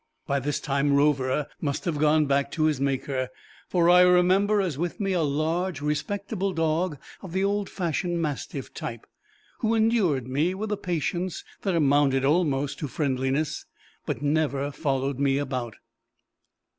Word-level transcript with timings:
By 0.25 0.39
this 0.39 0.59
time 0.59 0.93
Rover 0.93 1.45
must 1.61 1.85
have 1.85 1.99
gone 1.99 2.25
back 2.25 2.49
to 2.53 2.63
his 2.63 2.81
maker, 2.81 3.29
for 3.69 3.87
I 3.87 4.01
remember 4.01 4.59
as 4.59 4.75
with 4.75 4.99
me 4.99 5.13
a 5.13 5.21
large, 5.21 5.79
respectable 5.79 6.53
dog 6.53 6.97
of 7.21 7.33
the 7.33 7.43
old 7.43 7.69
fashioned 7.69 8.19
mastiff 8.19 8.73
type, 8.73 9.05
who 9.59 9.75
endured 9.75 10.27
me 10.27 10.55
with 10.55 10.71
a 10.71 10.75
patience 10.77 11.43
that 11.61 11.75
amounted 11.75 12.25
almost 12.25 12.79
to 12.79 12.87
friendliness, 12.87 13.67
but 14.07 14.23
never 14.23 14.71
followed 14.71 15.19
me 15.19 15.37
about. 15.37 15.75